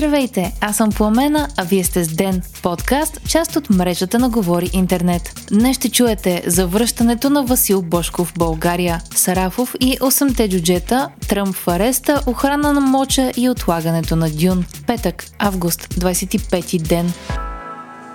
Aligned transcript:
Здравейте, 0.00 0.52
аз 0.60 0.76
съм 0.76 0.90
Пламена, 0.90 1.48
а 1.56 1.64
вие 1.64 1.84
сте 1.84 2.04
с 2.04 2.08
Ден, 2.08 2.42
подкаст, 2.62 3.20
част 3.28 3.56
от 3.56 3.70
мрежата 3.70 4.18
на 4.18 4.28
Говори 4.28 4.70
Интернет. 4.72 5.46
Днес 5.52 5.76
ще 5.76 5.90
чуете 5.90 6.42
за 6.46 6.66
връщането 6.66 7.30
на 7.30 7.42
Васил 7.42 7.82
Бошков 7.82 8.28
в 8.28 8.38
България, 8.38 9.00
Сарафов 9.14 9.74
и 9.80 9.98
8-те 9.98 10.48
джуджета, 10.48 11.08
Тръмп 11.28 11.56
в 11.56 11.68
ареста, 11.68 12.22
охрана 12.26 12.72
на 12.72 12.80
моча 12.80 13.32
и 13.36 13.50
отлагането 13.50 14.16
на 14.16 14.30
Дюн. 14.30 14.64
Петък, 14.86 15.24
август, 15.38 15.80
25 15.94 16.82
ден. 16.82 17.12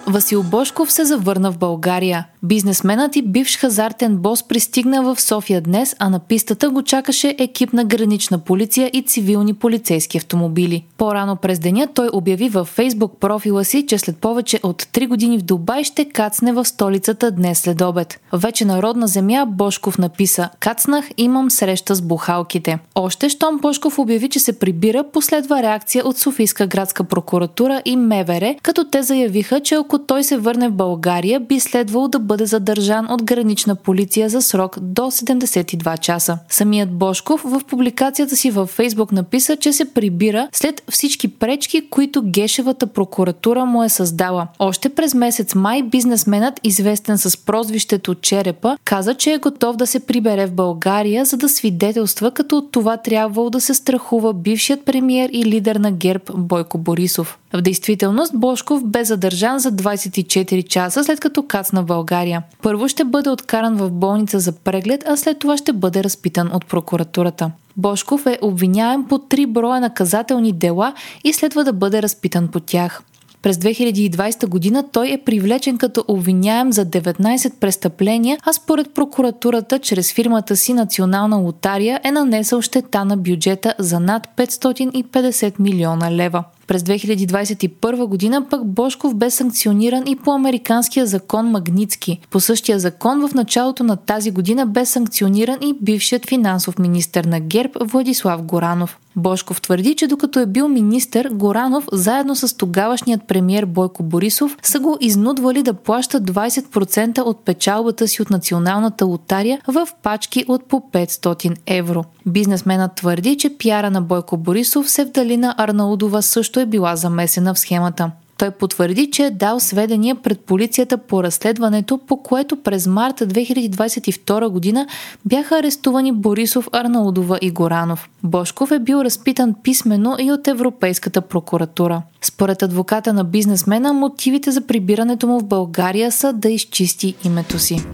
Васил 0.08 0.44
Бошков 0.44 0.92
се 0.92 1.06
завърна 1.06 1.52
в 1.52 1.58
България. 1.58 2.28
Бизнесменът 2.44 3.16
и 3.16 3.22
бивш 3.22 3.58
хазартен 3.58 4.18
бос 4.18 4.48
пристигна 4.48 5.04
в 5.04 5.22
София 5.22 5.62
днес, 5.62 5.96
а 6.00 6.10
на 6.10 6.20
пистата 6.20 6.70
го 6.70 6.82
чакаше 6.82 7.36
екип 7.40 7.74
на 7.74 7.84
гранична 7.86 8.40
полиция 8.40 8.90
и 8.94 9.02
цивилни 9.02 9.54
полицейски 9.54 10.18
автомобили. 10.18 10.86
По-рано 10.98 11.36
през 11.36 11.60
деня 11.60 11.88
той 11.94 12.10
обяви 12.14 12.50
във 12.50 12.68
фейсбук 12.68 13.20
профила 13.20 13.66
си, 13.66 13.86
че 13.88 13.98
след 13.98 14.18
повече 14.18 14.60
от 14.64 14.84
3 14.84 15.08
години 15.08 15.38
в 15.38 15.42
Дубай 15.42 15.84
ще 15.84 16.06
кацне 16.06 16.54
в 16.54 16.66
столицата 16.66 17.32
днес 17.32 17.60
след 17.60 17.82
обед. 17.82 18.20
Вече 18.34 18.66
народна 18.66 19.08
земя 19.08 19.46
Бошков 19.46 19.98
написа 19.98 20.50
«Кацнах, 20.60 21.06
имам 21.18 21.52
среща 21.52 21.96
с 21.96 22.02
бухалките». 22.02 22.80
Още 22.96 23.30
щом 23.30 23.58
Бошков 23.58 24.00
обяви, 24.00 24.30
че 24.30 24.40
се 24.40 24.60
прибира, 24.60 25.04
последва 25.14 25.64
реакция 25.64 26.08
от 26.08 26.18
Софийска 26.18 26.68
градска 26.68 27.04
прокуратура 27.04 27.82
и 27.86 27.96
МВР, 27.96 28.56
като 28.62 28.90
те 28.90 29.04
заявиха, 29.04 29.60
че 29.60 29.76
ако 29.76 29.95
той 29.98 30.24
се 30.24 30.38
върне 30.38 30.70
в 30.70 30.74
България, 30.74 31.40
би 31.40 31.60
следвало 31.60 32.08
да 32.08 32.20
бъде 32.20 32.46
задържан 32.46 33.08
от 33.12 33.24
гранична 33.24 33.76
полиция 33.76 34.30
за 34.30 34.42
срок 34.42 34.80
до 34.82 35.02
72 35.02 36.00
часа. 36.00 36.38
Самият 36.50 36.92
Бошков 36.92 37.42
в 37.46 37.62
публикацията 37.68 38.36
си 38.36 38.52
във 38.52 38.70
Фейсбук 38.70 39.12
написа, 39.12 39.56
че 39.56 39.74
се 39.74 39.94
прибира 39.94 40.48
след 40.54 40.84
всички 40.90 41.28
пречки, 41.28 41.90
които 41.90 42.22
Гешевата 42.26 42.88
прокуратура 42.88 43.66
му 43.66 43.84
е 43.84 43.90
създала. 43.90 44.48
Още 44.60 44.90
през 44.90 45.14
месец 45.14 45.56
май 45.56 45.84
бизнесменът, 45.84 46.60
известен 46.64 47.18
с 47.18 47.38
прозвището 47.38 48.16
Черепа, 48.16 48.78
каза, 48.84 49.14
че 49.14 49.34
е 49.34 49.38
готов 49.38 49.76
да 49.76 49.88
се 49.88 50.00
прибере 50.00 50.46
в 50.46 50.54
България, 50.54 51.26
за 51.26 51.38
да 51.38 51.50
свидетелства, 51.50 52.32
като 52.32 52.58
от 52.58 52.72
това 52.72 52.98
трябвало 52.98 53.50
да 53.50 53.62
се 53.62 53.74
страхува 53.74 54.34
бившият 54.34 54.86
премиер 54.86 55.30
и 55.34 55.46
лидер 55.46 55.76
на 55.76 55.92
ГЕРБ 55.92 56.24
Бойко 56.38 56.78
Борисов. 56.78 57.40
В 57.54 57.62
действителност 57.62 58.34
Бошков 58.36 58.86
бе 58.86 59.04
задържан 59.04 59.60
за 59.60 59.72
24 59.86 60.68
часа 60.68 61.04
след 61.04 61.20
като 61.20 61.44
кацна 61.44 61.82
в 61.82 61.86
България. 61.86 62.44
Първо 62.62 62.88
ще 62.88 63.04
бъде 63.04 63.30
откаран 63.30 63.76
в 63.76 63.92
болница 63.92 64.40
за 64.40 64.52
преглед, 64.52 65.04
а 65.08 65.18
след 65.18 65.40
това 65.40 65.58
ще 65.58 65.74
бъде 65.74 66.04
разпитан 66.04 66.52
от 66.54 66.66
прокуратурата. 66.66 67.52
Бошков 67.78 68.26
е 68.26 68.40
обвиняем 68.42 69.04
по 69.04 69.18
три 69.18 69.46
броя 69.46 69.82
наказателни 69.82 70.52
дела 70.52 70.94
и 71.24 71.34
следва 71.34 71.64
да 71.64 71.74
бъде 71.74 72.02
разпитан 72.02 72.48
по 72.48 72.60
тях. 72.60 73.04
През 73.46 73.58
2020 73.58 74.48
година 74.48 74.84
той 74.92 75.12
е 75.12 75.22
привлечен 75.26 75.78
като 75.78 76.06
обвиняем 76.08 76.74
за 76.74 76.86
19 76.86 77.54
престъпления, 77.60 78.38
а 78.44 78.54
според 78.54 78.94
прокуратурата 78.94 79.80
чрез 79.80 80.14
фирмата 80.14 80.56
си 80.56 80.74
Национална 80.74 81.38
лотария 81.38 82.00
е 82.04 82.12
нанесъл 82.12 82.62
щета 82.62 83.06
на 83.06 83.18
бюджета 83.18 83.74
за 83.80 84.00
над 84.00 84.28
550 84.38 85.60
милиона 85.60 86.12
лева. 86.12 86.44
През 86.68 86.84
2021 86.84 88.06
година 88.06 88.46
пък 88.50 88.66
Бошков 88.66 89.16
бе 89.16 89.30
санкциониран 89.30 90.04
и 90.08 90.16
по 90.16 90.32
американския 90.32 91.06
закон 91.06 91.52
Магницки. 91.52 92.20
По 92.30 92.40
същия 92.40 92.80
закон 92.80 93.28
в 93.28 93.34
началото 93.34 93.84
на 93.84 93.96
тази 93.96 94.32
година 94.32 94.66
бе 94.66 94.86
санкциониран 94.86 95.58
и 95.62 95.76
бившият 95.82 96.28
финансов 96.28 96.80
министр 96.80 97.24
на 97.30 97.40
ГЕРБ 97.40 97.72
Владислав 97.82 98.42
Горанов. 98.42 99.00
Бошков 99.16 99.62
твърди, 99.62 99.96
че 99.96 100.08
докато 100.08 100.40
е 100.40 100.46
бил 100.46 100.68
министър, 100.68 101.30
Горанов, 101.30 101.88
заедно 101.92 102.36
с 102.36 102.58
тогавашният 102.58 103.22
премьер 103.28 103.66
Бойко 103.66 104.04
Борисов, 104.04 104.58
са 104.64 104.80
го 104.80 104.98
изнудвали 105.02 105.64
да 105.64 105.74
плаща 105.74 106.22
20% 106.22 107.20
от 107.20 107.46
печалбата 107.46 108.08
си 108.08 108.22
от 108.22 108.30
националната 108.30 109.06
лотария 109.06 109.62
в 109.68 109.88
пачки 110.04 110.46
от 110.48 110.66
по 110.66 110.84
500 110.94 111.56
евро. 111.66 112.04
Бизнесменът 112.26 112.96
твърди, 112.96 113.38
че 113.38 113.58
пиара 113.58 113.92
на 113.92 114.02
Бойко 114.02 114.38
Борисов, 114.38 114.90
Севдалина 114.90 115.56
Арнаудова 115.58 116.22
също 116.22 116.55
е 116.60 116.66
била 116.66 116.96
замесена 116.96 117.54
в 117.54 117.60
схемата. 117.60 118.12
Той 118.38 118.52
потвърди, 118.52 119.12
че 119.12 119.24
е 119.24 119.32
дал 119.32 119.60
сведения 119.60 120.16
пред 120.16 120.40
полицията 120.40 120.98
по 120.98 121.24
разследването, 121.24 121.98
по 121.98 122.18
което 122.18 122.56
през 122.56 122.88
марта 122.88 123.28
2022 123.28 124.48
година 124.48 124.88
бяха 125.26 125.58
арестувани 125.58 126.12
Борисов, 126.12 126.70
Арнаудова 126.72 127.40
и 127.42 127.52
Горанов. 127.52 128.10
Бошков 128.24 128.72
е 128.72 128.80
бил 128.80 128.96
разпитан 128.96 129.56
писменно 129.64 130.16
и 130.20 130.32
от 130.32 130.48
Европейската 130.48 131.22
прокуратура. 131.22 132.02
Според 132.22 132.64
адвоката 132.64 133.14
на 133.14 133.24
бизнесмена, 133.24 133.94
мотивите 133.94 134.52
за 134.52 134.62
прибирането 134.62 135.28
му 135.28 135.40
в 135.40 135.44
България 135.44 136.12
са 136.12 136.34
да 136.34 136.50
изчисти 136.50 137.16
името 137.24 137.60
си. 137.60 137.86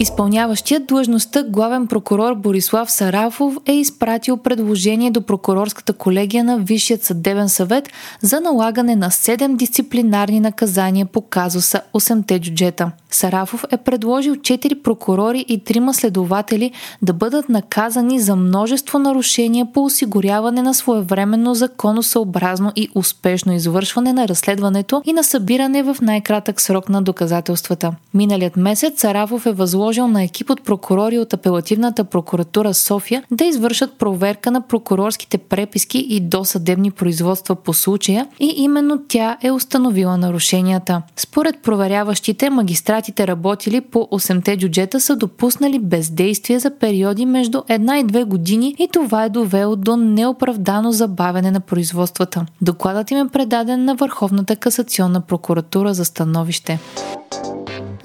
Изпълняващият 0.00 0.86
длъжността 0.86 1.42
главен 1.42 1.86
прокурор 1.86 2.34
Борислав 2.34 2.90
Сарафов 2.90 3.56
е 3.66 3.72
изпратил 3.72 4.36
предложение 4.36 5.10
до 5.10 5.22
прокурорската 5.22 5.92
колегия 5.92 6.44
на 6.44 6.58
Висшият 6.58 7.04
съдебен 7.04 7.48
съвет 7.48 7.88
за 8.22 8.40
налагане 8.40 8.96
на 8.96 9.10
7 9.10 9.56
дисциплинарни 9.56 10.40
наказания 10.40 11.06
по 11.06 11.20
казуса 11.20 11.80
8-те 11.94 12.40
джуджета. 12.40 12.90
Сарафов 13.10 13.64
е 13.70 13.76
предложил 13.76 14.34
4 14.34 14.82
прокурори 14.82 15.44
и 15.48 15.64
3 15.64 15.92
следователи 15.92 16.72
да 17.02 17.12
бъдат 17.12 17.48
наказани 17.48 18.20
за 18.20 18.36
множество 18.36 18.98
нарушения 18.98 19.66
по 19.74 19.84
осигуряване 19.84 20.62
на 20.62 20.74
своевременно 20.74 21.54
законосъобразно 21.54 22.72
и 22.76 22.88
успешно 22.94 23.52
извършване 23.52 24.12
на 24.12 24.28
разследването 24.28 25.02
и 25.04 25.12
на 25.12 25.24
събиране 25.24 25.82
в 25.82 25.96
най-кратък 26.02 26.60
срок 26.60 26.88
на 26.88 27.02
доказателствата. 27.02 27.92
Миналият 28.14 28.56
месец 28.56 29.00
Сарафов 29.00 29.46
е 29.46 29.52
възложил 29.52 29.87
възложил 29.88 30.08
на 30.08 30.22
екип 30.22 30.50
от 30.50 30.64
прокурори 30.64 31.18
от 31.18 31.32
апелативната 31.32 32.04
прокуратура 32.04 32.74
София 32.74 33.22
да 33.30 33.44
извършат 33.44 33.98
проверка 33.98 34.50
на 34.50 34.60
прокурорските 34.60 35.38
преписки 35.38 35.98
и 35.98 36.20
досъдебни 36.20 36.90
производства 36.90 37.56
по 37.56 37.72
случая 37.74 38.26
и 38.40 38.54
именно 38.56 39.02
тя 39.08 39.36
е 39.42 39.50
установила 39.50 40.16
нарушенията. 40.16 41.02
Според 41.16 41.62
проверяващите, 41.62 42.50
магистратите 42.50 43.26
работили 43.26 43.80
по 43.80 43.98
8-те 43.98 44.56
джуджета 44.56 45.00
са 45.00 45.16
допуснали 45.16 45.78
бездействие 45.78 46.58
за 46.58 46.70
периоди 46.70 47.26
между 47.26 47.62
една 47.68 47.98
и 47.98 48.04
две 48.04 48.24
години 48.24 48.74
и 48.78 48.88
това 48.92 49.24
е 49.24 49.28
довело 49.28 49.76
до 49.76 49.96
неоправдано 49.96 50.92
забавене 50.92 51.50
на 51.50 51.60
производствата. 51.60 52.46
Докладът 52.60 53.10
им 53.10 53.18
е 53.18 53.28
предаден 53.28 53.84
на 53.84 53.94
Върховната 53.94 54.56
касационна 54.56 55.20
прокуратура 55.20 55.94
за 55.94 56.04
становище. 56.04 56.78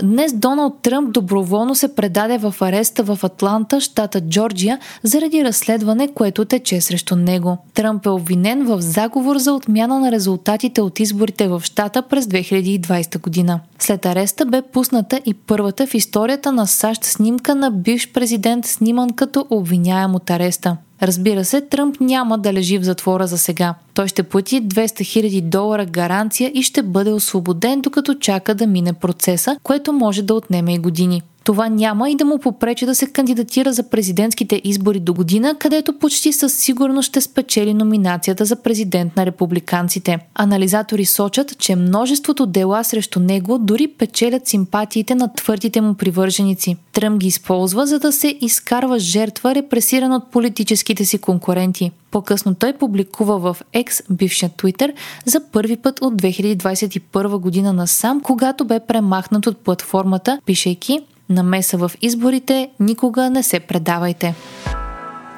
Днес 0.03 0.33
Доналд 0.33 0.73
Тръмп 0.81 1.13
доброволно 1.13 1.75
се 1.75 1.95
предаде 1.95 2.37
в 2.37 2.55
ареста 2.61 3.03
в 3.03 3.19
Атланта, 3.23 3.81
щата 3.81 4.21
Джорджия, 4.21 4.79
заради 5.03 5.43
разследване, 5.43 6.07
което 6.07 6.45
тече 6.45 6.81
срещу 6.81 7.15
него. 7.15 7.57
Тръмп 7.73 8.05
е 8.05 8.09
обвинен 8.09 8.65
в 8.65 8.81
заговор 8.81 9.37
за 9.37 9.53
отмяна 9.53 9.99
на 9.99 10.11
резултатите 10.11 10.81
от 10.81 10.99
изборите 10.99 11.47
в 11.47 11.61
щата 11.65 12.01
през 12.01 12.25
2020 12.25 13.21
година. 13.21 13.59
След 13.79 14.05
ареста 14.05 14.45
бе 14.45 14.61
пусната 14.61 15.21
и 15.25 15.33
първата 15.33 15.87
в 15.87 15.93
историята 15.93 16.51
на 16.51 16.67
САЩ 16.67 17.03
снимка 17.03 17.55
на 17.55 17.71
бивш 17.71 18.11
президент, 18.13 18.65
сниман 18.65 19.09
като 19.09 19.47
обвиняем 19.49 20.15
от 20.15 20.29
ареста. 20.29 20.77
Разбира 21.03 21.45
се, 21.45 21.61
Тръмп 21.61 21.99
няма 21.99 22.37
да 22.37 22.53
лежи 22.53 22.77
в 22.77 22.83
затвора 22.83 23.27
за 23.27 23.37
сега. 23.37 23.75
Той 23.93 24.07
ще 24.07 24.23
плати 24.23 24.63
200 24.63 24.85
000 24.85 25.41
долара 25.41 25.85
гаранция 25.85 26.51
и 26.53 26.63
ще 26.63 26.83
бъде 26.83 27.11
освободен, 27.11 27.81
докато 27.81 28.15
чака 28.15 28.55
да 28.55 28.67
мине 28.67 28.93
процеса, 28.93 29.57
което 29.63 29.93
може 29.93 30.21
да 30.21 30.33
отнеме 30.33 30.73
и 30.73 30.77
години. 30.77 31.21
Това 31.43 31.69
няма 31.69 32.09
и 32.09 32.15
да 32.15 32.25
му 32.25 32.39
попречи 32.39 32.85
да 32.85 32.95
се 32.95 33.07
кандидатира 33.07 33.73
за 33.73 33.83
президентските 33.83 34.61
избори 34.63 34.99
до 34.99 35.13
година, 35.13 35.55
където 35.59 35.99
почти 35.99 36.33
със 36.33 36.53
сигурност 36.53 37.09
ще 37.09 37.21
спечели 37.21 37.73
номинацията 37.73 38.45
за 38.45 38.55
президент 38.55 39.15
на 39.15 39.25
републиканците. 39.25 40.19
Анализатори 40.35 41.05
сочат, 41.05 41.57
че 41.57 41.75
множеството 41.75 42.45
дела 42.45 42.83
срещу 42.83 43.19
него 43.19 43.57
дори 43.57 43.87
печелят 43.87 44.47
симпатиите 44.47 45.15
на 45.15 45.33
твърдите 45.33 45.81
му 45.81 45.93
привърженици. 45.93 46.77
Тръм 46.93 47.17
ги 47.17 47.27
използва, 47.27 47.87
за 47.87 47.99
да 47.99 48.11
се 48.11 48.37
изкарва 48.41 48.99
жертва, 48.99 49.55
репресиран 49.55 50.13
от 50.13 50.31
политическите 50.31 51.05
си 51.05 51.17
конкуренти. 51.17 51.91
По-късно 52.11 52.55
той 52.55 52.73
публикува 52.73 53.39
в 53.39 53.57
X, 53.73 54.03
бившия 54.09 54.49
Twitter, 54.49 54.93
за 55.25 55.41
първи 55.51 55.77
път 55.77 56.01
от 56.01 56.21
2021 56.21 57.37
година 57.37 57.73
насам, 57.73 58.21
когато 58.21 58.65
бе 58.65 58.79
премахнат 58.79 59.47
от 59.47 59.57
платформата, 59.57 60.39
пишейки 60.45 60.99
намеса 61.29 61.77
в 61.77 61.91
изборите, 62.01 62.69
никога 62.79 63.29
не 63.29 63.43
се 63.43 63.59
предавайте. 63.59 64.35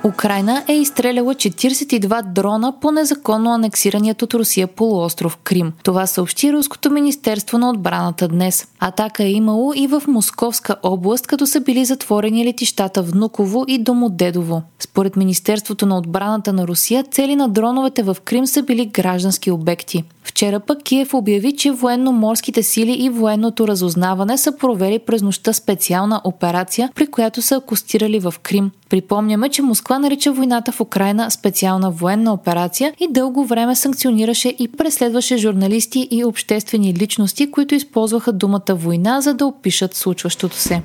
Украина 0.06 0.64
е 0.68 0.74
изстреляла 0.74 1.36
42 1.36 2.24
дрона 2.24 2.74
по 2.82 2.92
незаконно 2.92 3.54
анексираният 3.54 4.22
от 4.22 4.34
Русия 4.34 4.68
полуостров 4.68 5.38
Крим. 5.38 5.74
Това 5.84 6.08
съобщи 6.08 6.54
Руското 6.54 6.92
министерство 6.92 7.58
на 7.58 7.70
отбраната 7.70 8.28
днес. 8.28 8.68
Атака 8.80 9.24
е 9.24 9.32
имало 9.32 9.74
и 9.76 9.88
в 9.88 10.04
Московска 10.08 10.76
област, 10.84 11.28
като 11.28 11.48
са 11.48 11.62
били 11.62 11.86
затворени 11.86 12.46
летищата 12.46 13.02
Внуково 13.02 13.66
и 13.68 13.78
Домодедово. 13.78 14.62
Според 14.80 15.16
Министерството 15.16 15.86
на 15.86 15.98
отбраната 15.98 16.54
на 16.54 16.68
Русия, 16.68 17.04
цели 17.04 17.36
на 17.36 17.50
дроновете 17.50 18.04
в 18.04 18.18
Крим 18.26 18.48
са 18.48 18.64
били 18.64 18.86
граждански 18.86 19.52
обекти. 19.52 20.04
Вчера 20.26 20.60
пък 20.60 20.84
Киев 20.84 21.14
обяви, 21.14 21.56
че 21.56 21.72
военно-морските 21.72 22.62
сили 22.62 22.92
и 22.92 23.10
военното 23.10 23.68
разузнаване 23.68 24.38
са 24.38 24.58
провели 24.58 25.00
през 25.00 25.22
нощта 25.22 25.54
специална 25.54 26.22
операция, 26.24 26.90
при 26.96 27.08
която 27.08 27.42
са 27.42 27.56
акустирали 27.56 28.20
в 28.20 28.34
Крим. 28.44 28.72
Припомняме, 28.90 29.50
че 29.50 29.62
Москва 29.62 30.00
нарича 30.00 30.32
войната 30.32 30.72
в 30.72 30.82
Украина 30.82 31.32
специална 31.32 31.92
военна 31.92 32.34
операция 32.34 32.94
и 33.00 33.08
дълго 33.12 33.46
време 33.46 33.76
санкционираше 33.76 34.56
и 34.60 34.68
преследваше 34.68 35.38
журналисти 35.38 36.08
и 36.12 36.24
обществени 36.24 36.94
личности, 36.94 37.52
които 37.52 37.76
използваха 37.76 38.34
думата 38.34 38.62
война, 38.70 39.22
за 39.22 39.34
да 39.34 39.46
опишат 39.46 39.96
случващото 39.96 40.56
се. 40.56 40.82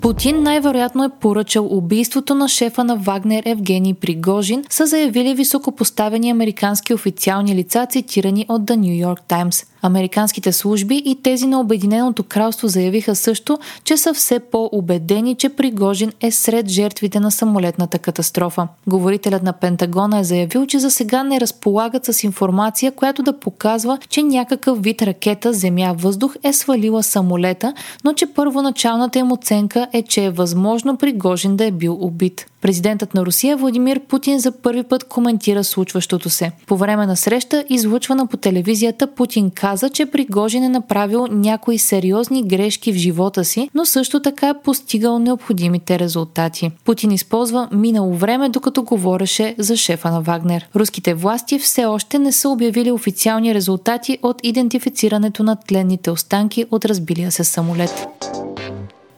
Путин 0.00 0.42
най-вероятно 0.42 1.04
е 1.04 1.08
поръчал 1.20 1.66
убийството 1.70 2.34
на 2.34 2.48
шефа 2.48 2.84
на 2.84 2.96
Вагнер 2.96 3.42
Евгений 3.46 3.94
Пригожин, 3.94 4.64
са 4.70 4.86
заявили 4.86 5.34
високопоставени 5.34 6.30
американски 6.30 6.94
официални 6.94 7.54
лица, 7.54 7.86
цитирани 7.90 8.46
от 8.48 8.62
The 8.62 8.76
New 8.76 9.06
York 9.06 9.20
Times. 9.28 9.66
Американските 9.82 10.52
служби 10.52 11.02
и 11.04 11.22
тези 11.22 11.46
на 11.46 11.60
Обединеното 11.60 12.22
кралство 12.22 12.68
заявиха 12.68 13.16
също, 13.16 13.58
че 13.84 13.96
са 13.96 14.14
все 14.14 14.38
по-убедени, 14.38 15.34
че 15.34 15.48
Пригожин 15.48 16.12
е 16.20 16.30
сред 16.30 16.68
жертвите 16.68 17.20
на 17.20 17.30
самолетната 17.30 17.98
катастрофа. 17.98 18.68
Говорителят 18.86 19.42
на 19.42 19.52
Пентагона 19.52 20.18
е 20.18 20.24
заявил, 20.24 20.66
че 20.66 20.78
за 20.78 20.90
сега 20.90 21.22
не 21.22 21.40
разполагат 21.40 22.04
с 22.04 22.22
информация, 22.24 22.92
която 22.92 23.22
да 23.22 23.38
показва, 23.38 23.98
че 24.08 24.22
някакъв 24.22 24.82
вид 24.82 25.02
ракета 25.02 25.52
земя-въздух 25.52 26.36
е 26.42 26.52
свалила 26.52 27.02
самолета, 27.02 27.74
но 28.04 28.12
че 28.12 28.26
първоначалната 28.26 29.18
им 29.18 29.32
оценка 29.32 29.87
е, 29.92 30.02
че 30.02 30.24
е 30.24 30.30
възможно 30.30 30.96
Пригожин 30.96 31.56
да 31.56 31.64
е 31.64 31.70
бил 31.70 31.98
убит. 32.00 32.46
Президентът 32.60 33.14
на 33.14 33.26
Русия 33.26 33.56
Владимир 33.56 34.00
Путин 34.00 34.38
за 34.38 34.52
първи 34.52 34.82
път 34.82 35.04
коментира 35.04 35.64
случващото 35.64 36.30
се. 36.30 36.52
По 36.66 36.76
време 36.76 37.06
на 37.06 37.16
среща, 37.16 37.64
излъчвана 37.68 38.26
по 38.26 38.36
телевизията, 38.36 39.06
Путин 39.06 39.50
каза, 39.50 39.90
че 39.90 40.06
Пригожин 40.06 40.64
е 40.64 40.68
направил 40.68 41.26
някои 41.30 41.78
сериозни 41.78 42.42
грешки 42.42 42.92
в 42.92 42.96
живота 42.96 43.44
си, 43.44 43.70
но 43.74 43.84
също 43.84 44.22
така 44.22 44.48
е 44.48 44.62
постигал 44.64 45.18
необходимите 45.18 45.98
резултати. 45.98 46.70
Путин 46.84 47.10
използва 47.10 47.68
минало 47.72 48.14
време, 48.14 48.48
докато 48.48 48.82
говореше 48.82 49.54
за 49.58 49.76
шефа 49.76 50.10
на 50.10 50.20
Вагнер. 50.20 50.68
Руските 50.76 51.14
власти 51.14 51.58
все 51.58 51.84
още 51.84 52.18
не 52.18 52.32
са 52.32 52.48
обявили 52.48 52.90
официални 52.90 53.54
резултати 53.54 54.18
от 54.22 54.40
идентифицирането 54.42 55.42
на 55.42 55.56
тленните 55.56 56.10
останки 56.10 56.64
от 56.70 56.84
разбилия 56.84 57.32
се 57.32 57.44
самолет. 57.44 58.06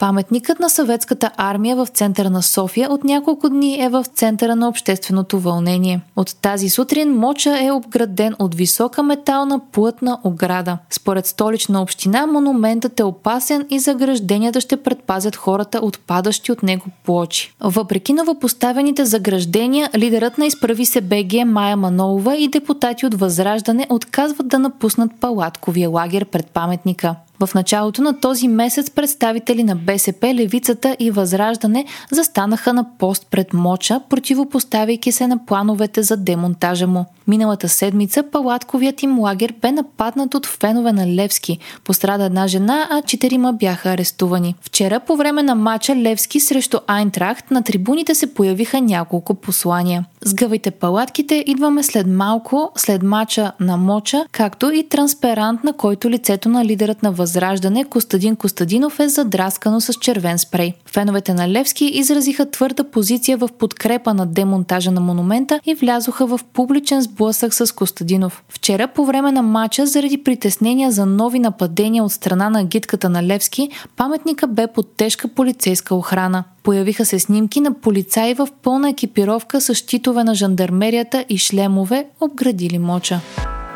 Паметникът 0.00 0.60
на 0.60 0.70
съветската 0.70 1.30
армия 1.36 1.76
в 1.76 1.86
центъра 1.86 2.30
на 2.30 2.42
София 2.42 2.92
от 2.92 3.04
няколко 3.04 3.48
дни 3.48 3.84
е 3.84 3.88
в 3.88 4.04
центъра 4.14 4.56
на 4.56 4.68
общественото 4.68 5.38
вълнение. 5.38 6.00
От 6.16 6.36
тази 6.42 6.68
сутрин 6.68 7.14
моча 7.14 7.64
е 7.64 7.72
обграден 7.72 8.34
от 8.38 8.54
висока 8.54 9.02
метална 9.02 9.60
плътна 9.72 10.18
ограда. 10.24 10.78
Според 10.90 11.26
столична 11.26 11.82
община 11.82 12.26
монументът 12.26 13.00
е 13.00 13.04
опасен 13.04 13.66
и 13.70 13.78
загражденията 13.78 14.60
ще 14.60 14.82
предпазят 14.82 15.36
хората 15.36 15.78
от 15.78 15.98
падащи 15.98 16.52
от 16.52 16.62
него 16.62 16.84
плочи. 17.04 17.54
Въпреки 17.60 18.12
новопоставените 18.12 19.04
заграждения, 19.04 19.90
лидерът 19.96 20.38
на 20.38 20.46
изправи 20.46 20.86
се 20.86 21.00
БГ 21.00 21.46
Майя 21.46 21.76
Манолова 21.76 22.36
и 22.36 22.48
депутати 22.48 23.06
от 23.06 23.14
Възраждане 23.14 23.86
отказват 23.90 24.48
да 24.48 24.58
напуснат 24.58 25.10
палатковия 25.20 25.90
лагер 25.90 26.24
пред 26.24 26.46
паметника. 26.46 27.14
В 27.42 27.54
началото 27.54 28.02
на 28.02 28.20
този 28.20 28.48
месец 28.48 28.90
представители 28.90 29.64
на 29.64 29.76
БСП, 29.76 30.34
Левицата 30.34 30.96
и 30.98 31.10
Възраждане 31.10 31.84
застанаха 32.10 32.72
на 32.72 32.86
пост 32.98 33.26
пред 33.30 33.52
Моча, 33.52 34.00
противопоставяйки 34.08 35.12
се 35.12 35.26
на 35.26 35.46
плановете 35.46 36.02
за 36.02 36.16
демонтажа 36.16 36.86
му. 36.86 37.06
Миналата 37.30 37.68
седмица 37.68 38.22
палатковият 38.22 39.02
им 39.02 39.18
лагер 39.18 39.54
бе 39.60 39.72
нападнат 39.72 40.34
от 40.34 40.46
фенове 40.46 40.92
на 40.92 41.06
Левски. 41.06 41.58
Пострада 41.84 42.24
една 42.24 42.46
жена, 42.46 42.88
а 42.90 43.02
четирима 43.02 43.52
бяха 43.52 43.90
арестувани. 43.90 44.54
Вчера 44.60 45.00
по 45.00 45.16
време 45.16 45.42
на 45.42 45.54
матча 45.54 45.96
Левски 45.96 46.40
срещу 46.40 46.78
Айнтрахт 46.86 47.50
на 47.50 47.62
трибуните 47.62 48.14
се 48.14 48.34
появиха 48.34 48.80
няколко 48.80 49.34
послания. 49.34 50.04
Сгъвайте 50.24 50.70
палатките, 50.70 51.44
идваме 51.46 51.82
след 51.82 52.06
малко, 52.06 52.72
след 52.76 53.02
мача 53.02 53.52
на 53.60 53.76
Моча, 53.76 54.24
както 54.32 54.70
и 54.70 54.88
транспарант, 54.88 55.64
на 55.64 55.72
който 55.72 56.10
лицето 56.10 56.48
на 56.48 56.64
лидерът 56.64 57.02
на 57.02 57.12
Възраждане 57.12 57.84
Костадин 57.84 58.36
Костадинов 58.36 59.00
е 59.00 59.08
задраскано 59.08 59.80
с 59.80 59.94
червен 59.94 60.38
спрей. 60.38 60.74
Феновете 60.92 61.34
на 61.34 61.48
Левски 61.48 61.84
изразиха 61.84 62.50
твърда 62.50 62.84
позиция 62.84 63.36
в 63.36 63.48
подкрепа 63.58 64.14
на 64.14 64.26
демонтажа 64.26 64.90
на 64.90 65.00
монумента 65.00 65.60
и 65.66 65.74
влязоха 65.74 66.26
в 66.26 66.40
публичен 66.52 67.02
сблъсък 67.02 67.54
с 67.54 67.74
Костадинов. 67.74 68.44
Вчера 68.48 68.88
по 68.88 69.04
време 69.04 69.32
на 69.32 69.42
матча, 69.42 69.86
заради 69.86 70.24
притеснения 70.24 70.90
за 70.90 71.06
нови 71.06 71.38
нападения 71.38 72.04
от 72.04 72.12
страна 72.12 72.50
на 72.50 72.64
гидката 72.64 73.08
на 73.08 73.22
Левски, 73.22 73.68
паметника 73.96 74.46
бе 74.46 74.66
под 74.66 74.96
тежка 74.96 75.28
полицейска 75.28 75.94
охрана. 75.94 76.44
Появиха 76.62 77.04
се 77.04 77.18
снимки 77.18 77.60
на 77.60 77.74
полицаи 77.74 78.34
в 78.34 78.48
пълна 78.62 78.90
екипировка 78.90 79.60
с 79.60 79.74
щитове 79.74 80.24
на 80.24 80.34
жандармерията 80.34 81.24
и 81.28 81.38
шлемове, 81.38 82.06
обградили 82.20 82.78
моча. 82.78 83.20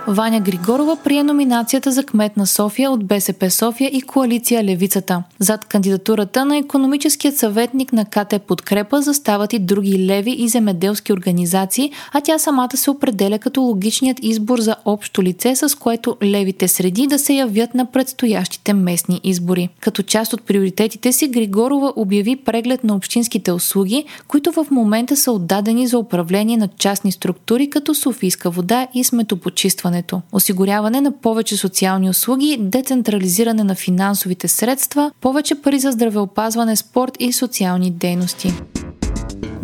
Ваня 0.07 0.41
Григорова 0.41 0.97
прие 0.97 1.23
номинацията 1.23 1.93
за 1.93 2.05
кмет 2.05 2.37
на 2.37 2.47
София 2.47 2.91
от 2.91 3.05
БСП 3.05 3.51
София 3.51 3.91
и 3.93 4.03
коалиция 4.03 4.65
Левицата. 4.65 5.23
Зад 5.39 5.65
кандидатурата 5.65 6.45
на 6.45 6.57
економическият 6.57 7.37
съветник 7.37 7.93
на 7.93 8.05
КТ 8.05 8.43
Подкрепа 8.47 9.03
застават 9.03 9.53
и 9.53 9.59
други 9.59 10.07
леви 10.07 10.37
и 10.39 10.49
земеделски 10.49 11.13
организации, 11.13 11.93
а 12.13 12.21
тя 12.21 12.39
самата 12.39 12.77
се 12.77 12.91
определя 12.91 13.39
като 13.39 13.61
логичният 13.61 14.19
избор 14.23 14.59
за 14.59 14.77
общо 14.85 15.23
лице, 15.23 15.57
с 15.57 15.79
което 15.79 16.17
левите 16.23 16.69
среди 16.69 17.07
да 17.07 17.19
се 17.19 17.35
явят 17.35 17.75
на 17.75 17.87
предстоящите 17.87 18.73
местни 18.73 19.21
избори. 19.25 19.69
Като 19.81 20.03
част 20.03 20.33
от 20.33 20.43
приоритетите 20.43 21.13
си 21.13 21.29
Григорова 21.29 21.93
обяви 21.97 22.37
преглед 22.37 22.85
на 22.85 22.95
общинските 22.95 23.53
услуги, 23.53 24.05
които 24.29 24.53
в 24.53 24.67
момента 24.71 25.17
са 25.17 25.33
отдадени 25.33 25.87
за 25.87 25.99
управление 25.99 26.57
на 26.57 26.69
частни 26.69 27.13
структури 27.13 27.71
като 27.71 27.95
Софийска 27.95 28.51
вода 28.51 28.87
и 28.95 29.05
сметопочистване 29.05 29.94
здравеопазването, 29.95 30.23
осигуряване 30.33 31.01
на 31.01 31.13
повече 31.13 31.57
социални 31.57 32.11
услуги, 32.11 32.57
децентрализиране 32.61 33.65
на 33.65 33.75
финансовите 33.75 34.49
средства, 34.49 35.11
повече 35.21 35.55
пари 35.55 35.79
за 35.79 35.93
здравеопазване, 35.93 36.77
спорт 36.77 37.17
и 37.21 37.33
социални 37.33 37.91
дейности. 37.91 38.53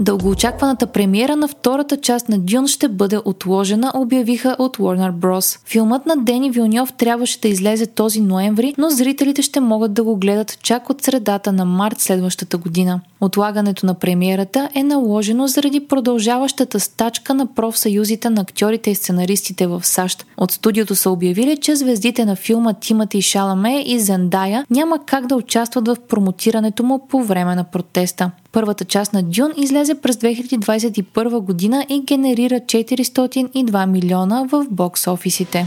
Дългоочакваната 0.00 0.87
премиера 0.87 1.37
на 1.37 1.49
втората 1.49 1.97
част 1.97 2.28
на 2.28 2.38
Дюн 2.38 2.66
ще 2.66 2.88
бъде 2.88 3.19
отложена, 3.25 3.92
обявиха 3.95 4.57
от 4.59 4.76
Warner 4.76 5.12
Bros. 5.12 5.61
Филмът 5.66 6.07
на 6.07 6.16
Дени 6.16 6.50
Вилньов 6.50 6.92
трябваше 6.92 7.40
да 7.40 7.49
излезе 7.49 7.87
този 7.87 8.21
ноември, 8.21 8.75
но 8.78 8.90
зрителите 8.90 9.42
ще 9.42 9.61
могат 9.61 9.92
да 9.92 10.02
го 10.02 10.16
гледат 10.16 10.59
чак 10.62 10.90
от 10.90 11.02
средата 11.02 11.52
на 11.52 11.64
март 11.64 12.00
следващата 12.00 12.57
година. 12.57 13.00
Отлагането 13.21 13.87
на 13.87 13.95
премиерата 13.95 14.69
е 14.75 14.83
наложено 14.83 15.47
заради 15.47 15.80
продължаващата 15.80 16.80
стачка 16.80 17.35
на 17.35 17.47
профсъюзите 17.47 18.30
на 18.30 18.40
актьорите 18.40 18.90
и 18.90 18.95
сценаристите 18.95 19.66
в 19.66 19.87
САЩ. 19.87 20.26
От 20.37 20.50
студиото 20.50 20.95
са 20.95 21.11
обявили, 21.11 21.57
че 21.57 21.76
звездите 21.76 22.25
на 22.25 22.37
филма 22.37 22.73
Тимати 22.73 23.19
и 23.19 23.23
Шаламе 23.23 23.83
и 23.87 24.00
Зендая 24.00 24.66
няма 24.71 24.99
как 25.07 25.26
да 25.26 25.37
участват 25.37 25.88
в 25.88 25.97
промотирането 26.09 26.83
му 26.83 27.07
по 27.09 27.23
време 27.23 27.54
на 27.54 27.64
протеста. 27.64 28.30
Първата 28.52 28.85
част 28.85 29.12
на 29.12 29.23
Дюн 29.23 29.50
излезе 29.90 30.00
през 30.00 30.16
2021 30.16 31.40
година 31.40 31.87
и 31.88 32.00
генерира 32.00 32.61
402 32.61 33.87
милиона 33.87 34.44
в 34.52 34.66
бокс 34.70 35.06
офисите. 35.06 35.64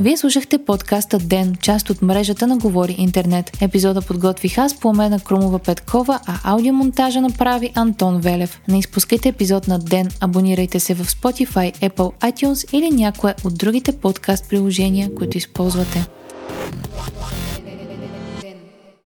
Вие 0.00 0.16
слушахте 0.16 0.58
подкаста 0.58 1.18
Ден, 1.18 1.56
част 1.62 1.90
от 1.90 2.02
мрежата 2.02 2.46
на 2.46 2.58
Говори 2.58 2.96
Интернет. 2.98 3.50
Епизода 3.60 4.02
подготвих 4.02 4.58
аз, 4.58 4.80
Пламена 4.80 5.20
Крумова 5.20 5.58
Петкова, 5.58 6.20
а 6.26 6.52
аудиомонтажа 6.52 7.20
направи 7.20 7.72
Антон 7.74 8.20
Велев. 8.20 8.60
Не 8.68 8.78
изпускайте 8.78 9.28
епизод 9.28 9.68
на 9.68 9.78
Ден, 9.78 10.08
абонирайте 10.20 10.80
се 10.80 10.94
в 10.94 11.04
Spotify, 11.04 11.90
Apple, 11.90 12.32
iTunes 12.32 12.74
или 12.76 12.90
някое 12.90 13.34
от 13.44 13.58
другите 13.58 13.92
подкаст 13.92 14.48
приложения, 14.48 15.14
които 15.14 15.38
използвате. 15.38 16.06